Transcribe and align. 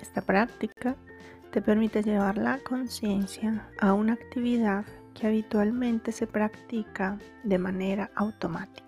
Esta 0.00 0.22
práctica 0.22 0.96
te 1.50 1.62
permite 1.62 2.02
llevar 2.02 2.36
la 2.38 2.58
conciencia 2.58 3.66
a 3.80 3.92
una 3.92 4.12
actividad 4.12 4.84
que 5.14 5.26
habitualmente 5.26 6.12
se 6.12 6.26
practica 6.26 7.18
de 7.44 7.58
manera 7.58 8.10
automática. 8.14 8.86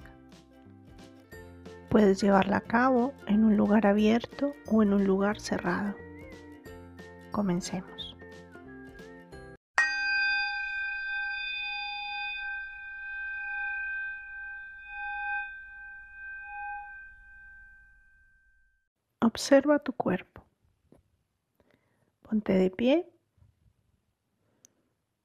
Puedes 1.88 2.20
llevarla 2.20 2.58
a 2.58 2.60
cabo 2.60 3.14
en 3.26 3.44
un 3.44 3.56
lugar 3.56 3.86
abierto 3.86 4.52
o 4.66 4.82
en 4.82 4.92
un 4.92 5.04
lugar 5.04 5.40
cerrado. 5.40 5.94
Comencemos. 7.30 8.14
Observa 19.20 19.78
tu 19.78 19.92
cuerpo. 19.92 20.47
De 22.44 22.70
pie 22.70 23.10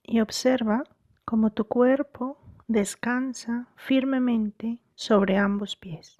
y 0.01 0.19
observa 0.19 0.83
cómo 1.25 1.51
tu 1.51 1.65
cuerpo 1.65 2.37
descansa 2.67 3.67
firmemente 3.75 4.79
sobre 4.95 5.37
ambos 5.37 5.75
pies. 5.75 6.17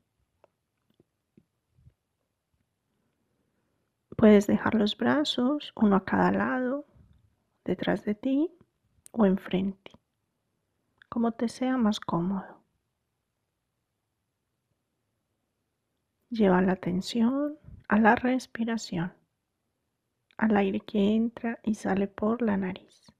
Puedes 4.16 4.45
dejar 4.45 4.75
los 4.75 4.95
brazos 4.95 5.73
uno 5.75 5.95
a 5.95 6.05
cada 6.05 6.31
lado, 6.31 6.85
detrás 7.66 8.05
de 8.05 8.13
ti 8.13 8.52
o 9.11 9.25
enfrente, 9.25 9.91
como 11.09 11.31
te 11.31 11.49
sea 11.49 11.75
más 11.75 11.99
cómodo. 11.99 12.63
Lleva 16.30 16.61
la 16.61 16.73
atención 16.73 17.57
a 17.88 17.99
la 17.99 18.16
respiración, 18.16 19.13
al 20.38 20.58
aire 20.58 20.80
que 20.82 21.16
entra 21.16 21.60
y 21.64 21.76
sale 21.76 22.08
por 22.08 22.42
la 22.42 22.58
nariz. 22.58 23.14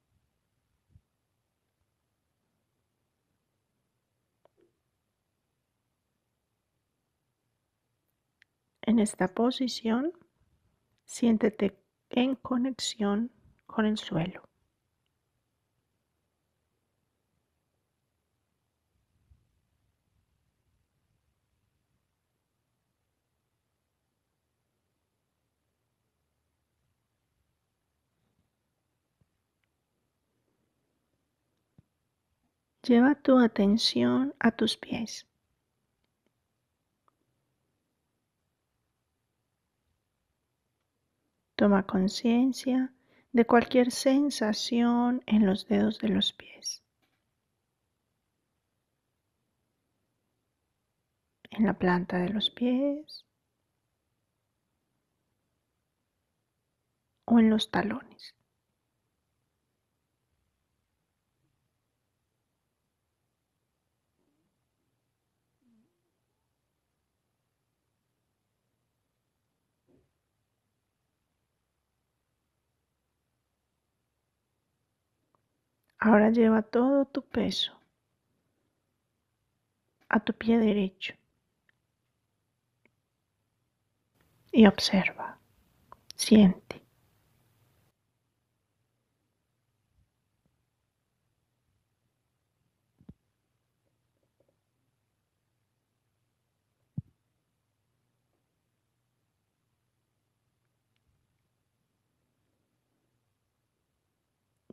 En 8.81 9.00
esta 9.00 9.30
posición, 9.33 10.11
siéntete 11.05 11.80
en 12.09 12.36
conexión 12.36 13.31
con 13.66 13.86
el 13.86 13.98
suelo. 13.98 14.52
Lleva 32.86 33.16
tu 33.16 33.39
atención 33.39 34.36
a 34.39 34.52
tus 34.52 34.76
pies. 34.76 35.26
Toma 41.56 41.86
conciencia 41.86 42.94
de 43.31 43.45
cualquier 43.45 43.89
sensación 43.89 45.23
en 45.28 45.45
los 45.45 45.66
dedos 45.70 46.00
de 46.00 46.09
los 46.09 46.34
pies. 46.34 46.84
En 51.52 51.66
la 51.66 51.80
planta 51.80 52.17
de 52.17 52.30
los 52.30 52.50
pies 52.50 53.26
o 57.23 57.39
en 57.39 57.50
los 57.50 57.72
talones. 57.72 58.36
Ahora 76.05 76.31
lleva 76.31 76.61
todo 76.61 77.05
tu 77.05 77.21
peso 77.21 77.71
a 80.09 80.19
tu 80.19 80.33
pie 80.33 80.58
derecho 80.58 81.14
y 84.52 84.67
observa, 84.67 85.39
siente. 86.17 86.83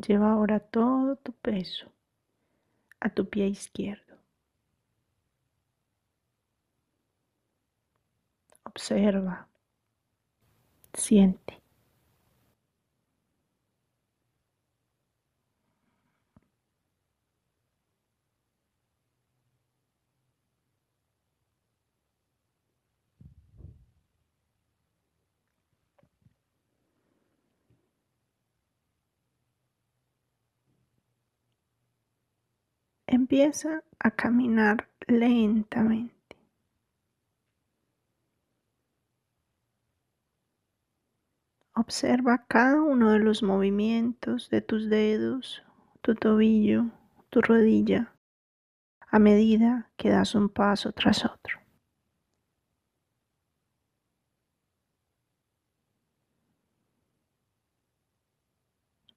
Lleva 0.06 0.32
ahora 0.32 0.60
todo 0.60 1.16
tu 1.16 1.32
peso 1.32 1.92
a 3.00 3.10
tu 3.10 3.28
pie 3.28 3.46
izquierdo. 3.48 4.16
Observa, 8.64 9.48
siente. 10.94 11.59
Empieza 33.20 33.84
a 33.98 34.10
caminar 34.10 34.88
lentamente. 35.06 36.38
Observa 41.74 42.46
cada 42.48 42.80
uno 42.80 43.12
de 43.12 43.18
los 43.18 43.42
movimientos 43.42 44.48
de 44.48 44.62
tus 44.62 44.88
dedos, 44.88 45.62
tu 46.00 46.14
tobillo, 46.14 46.86
tu 47.28 47.42
rodilla, 47.42 48.14
a 49.06 49.18
medida 49.18 49.90
que 49.98 50.08
das 50.08 50.34
un 50.34 50.48
paso 50.48 50.92
tras 50.92 51.26
otro. 51.26 51.60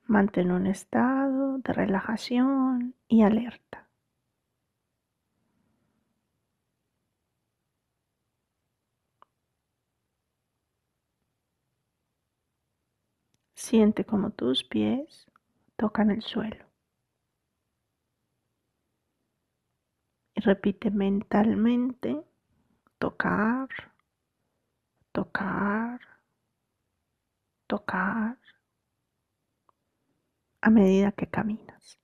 Mantén 0.07 0.51
un 0.51 0.67
estado 0.67 1.57
de 1.59 1.71
relajación 1.71 2.95
y 3.07 3.23
alerta. 3.23 3.82
Siente 13.73 14.05
como 14.05 14.29
tus 14.29 14.63
pies 14.63 15.25
tocan 15.77 16.11
el 16.11 16.21
suelo. 16.21 16.63
Y 20.35 20.41
repite 20.41 20.91
mentalmente 20.91 22.23
tocar, 22.99 23.67
tocar, 25.11 25.99
tocar 27.65 28.37
a 30.61 30.69
medida 30.69 31.11
que 31.11 31.25
caminas. 31.25 32.02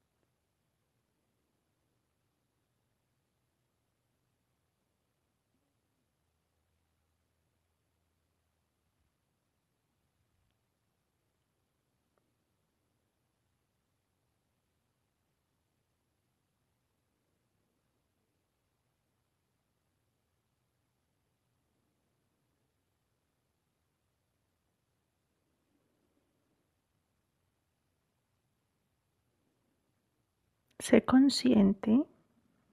Sé 30.80 31.04
consciente 31.04 32.06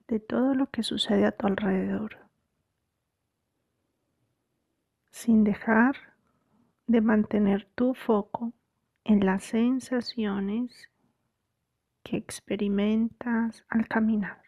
de 0.06 0.20
todo 0.20 0.55
lo 0.55 0.70
que 0.70 0.85
sucede 0.85 1.26
a 1.26 1.32
tu 1.32 1.49
alrededor, 1.49 2.19
sin 5.11 5.43
dejar 5.43 5.97
de 6.87 7.00
mantener 7.00 7.69
tu 7.75 7.94
foco 7.94 8.53
en 9.03 9.26
las 9.26 9.43
sensaciones 9.43 10.88
que 12.05 12.17
experimentas 12.17 13.64
al 13.69 13.88
caminar. 13.88 14.45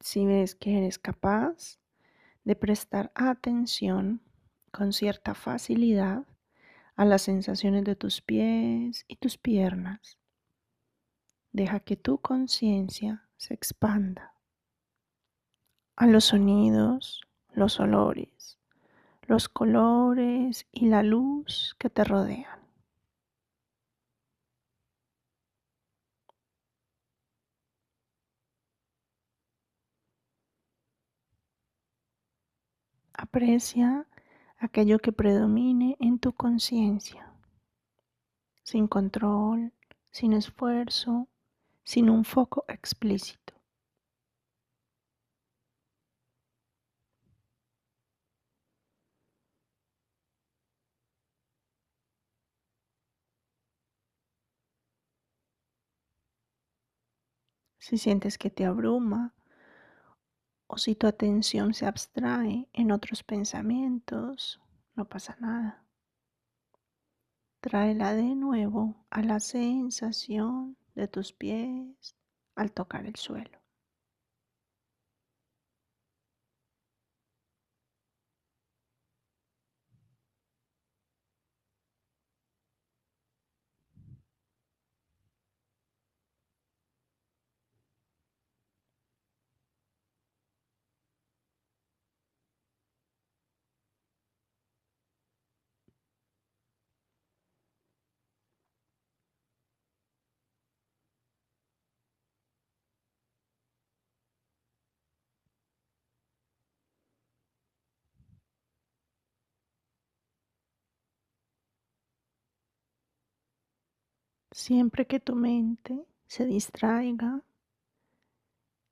Si 0.00 0.24
ves 0.24 0.54
que 0.54 0.78
eres 0.78 0.98
capaz 0.98 1.78
de 2.44 2.56
prestar 2.56 3.12
atención 3.14 4.22
con 4.72 4.92
cierta 4.92 5.34
facilidad 5.34 6.24
a 6.96 7.04
las 7.04 7.22
sensaciones 7.22 7.84
de 7.84 7.96
tus 7.96 8.22
pies 8.22 9.04
y 9.08 9.16
tus 9.16 9.36
piernas, 9.36 10.18
deja 11.52 11.80
que 11.80 11.96
tu 11.96 12.18
conciencia 12.18 13.28
se 13.36 13.54
expanda 13.54 14.34
a 15.96 16.06
los 16.06 16.26
sonidos, 16.26 17.20
los 17.52 17.78
olores, 17.78 18.58
los 19.26 19.50
colores 19.50 20.66
y 20.72 20.86
la 20.86 21.02
luz 21.02 21.76
que 21.78 21.90
te 21.90 22.04
rodean. 22.04 22.59
Aprecia 33.32 34.08
aquello 34.58 34.98
que 34.98 35.12
predomine 35.12 35.96
en 36.00 36.18
tu 36.18 36.32
conciencia, 36.32 37.32
sin 38.64 38.88
control, 38.88 39.72
sin 40.10 40.32
esfuerzo, 40.32 41.28
sin 41.84 42.10
un 42.10 42.24
foco 42.24 42.64
explícito. 42.66 43.54
Si 57.78 57.96
sientes 57.96 58.38
que 58.38 58.50
te 58.50 58.64
abruma 58.64 59.34
o 60.72 60.78
si 60.78 60.94
tu 60.94 61.08
atención 61.08 61.74
se 61.74 61.84
abstrae 61.84 62.68
en 62.72 62.92
otros 62.92 63.24
pensamientos, 63.24 64.60
no 64.94 65.04
pasa 65.04 65.36
nada. 65.40 65.84
Tráela 67.60 68.14
de 68.14 68.36
nuevo 68.36 69.04
a 69.10 69.22
la 69.22 69.40
sensación 69.40 70.76
de 70.94 71.08
tus 71.08 71.32
pies 71.32 72.14
al 72.54 72.70
tocar 72.70 73.04
el 73.04 73.16
suelo. 73.16 73.59
Siempre 114.50 115.06
que 115.06 115.20
tu 115.20 115.36
mente 115.36 116.04
se 116.26 116.44
distraiga 116.44 117.42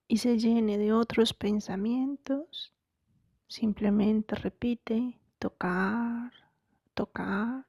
y 0.06 0.19
se 0.19 0.38
llene 0.38 0.78
de 0.78 0.93
otros 0.93 1.34
pensamientos, 1.34 2.72
simplemente 3.49 4.37
repite 4.37 5.19
tocar, 5.38 6.32
tocar 6.94 7.66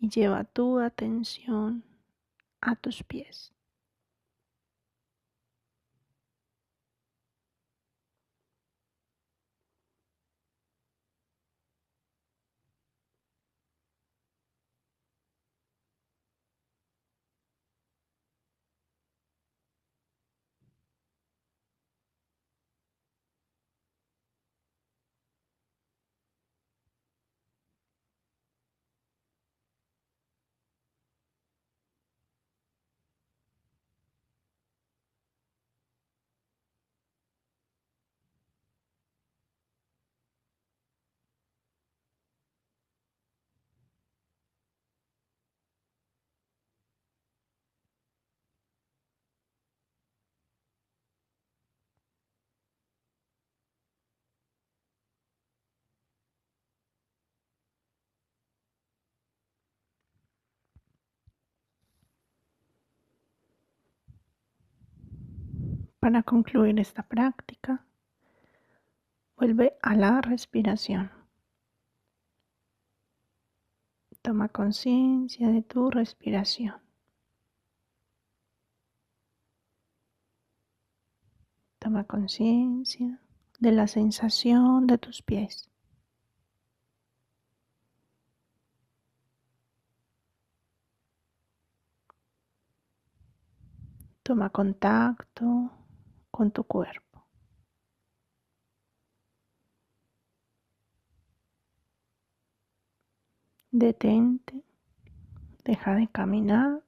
y 0.00 0.08
lleva 0.08 0.44
tu 0.44 0.78
atención 0.78 1.84
a 2.60 2.74
tus 2.74 3.02
pies. 3.02 3.52
Para 66.08 66.22
concluir 66.22 66.80
esta 66.80 67.02
práctica, 67.02 67.84
vuelve 69.36 69.76
a 69.82 69.94
la 69.94 70.22
respiración. 70.22 71.10
Toma 74.22 74.48
conciencia 74.48 75.48
de 75.50 75.60
tu 75.60 75.90
respiración. 75.90 76.80
Toma 81.78 82.04
conciencia 82.04 83.20
de 83.58 83.72
la 83.72 83.86
sensación 83.86 84.86
de 84.86 84.96
tus 84.96 85.20
pies. 85.20 85.70
Toma 94.22 94.48
contacto 94.48 95.70
con 96.38 96.52
tu 96.52 96.62
cuerpo. 96.62 97.26
Detente, 103.72 104.62
deja 105.64 105.96
de 105.96 106.06
caminar 106.06 106.84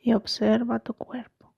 y 0.00 0.12
observa 0.12 0.80
tu 0.80 0.94
cuerpo. 0.94 1.54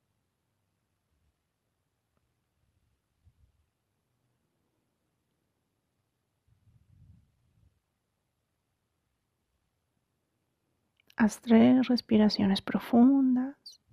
Haz 11.17 11.41
tres 11.41 11.89
respiraciones 11.89 12.61
profundas. 12.61 13.86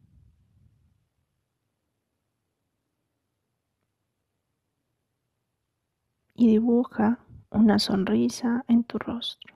Y 6.36 6.48
dibuja 6.48 7.20
una 7.52 7.80
sonrisa 7.80 8.64
en 8.68 8.84
tu 8.84 8.98
rostro. 8.98 9.54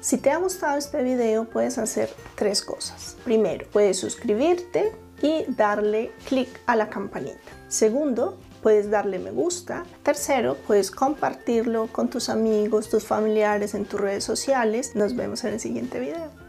Si 0.00 0.16
te 0.16 0.30
ha 0.30 0.38
gustado 0.38 0.78
este 0.78 1.02
video 1.02 1.44
puedes 1.44 1.76
hacer 1.76 2.08
tres 2.34 2.62
cosas. 2.62 3.18
Primero, 3.22 3.66
puedes 3.70 3.98
suscribirte 3.98 4.92
y 5.20 5.44
darle 5.52 6.10
clic 6.26 6.48
a 6.66 6.74
la 6.74 6.88
campanita. 6.88 7.38
Segundo, 7.68 8.38
puedes 8.62 8.90
darle 8.90 9.18
me 9.18 9.30
gusta. 9.30 9.84
Tercero, 10.02 10.56
puedes 10.66 10.90
compartirlo 10.90 11.88
con 11.88 12.08
tus 12.08 12.28
amigos, 12.28 12.88
tus 12.88 13.04
familiares 13.04 13.74
en 13.74 13.84
tus 13.84 14.00
redes 14.00 14.24
sociales. 14.24 14.94
Nos 14.94 15.16
vemos 15.16 15.44
en 15.44 15.54
el 15.54 15.60
siguiente 15.60 16.00
video. 16.00 16.39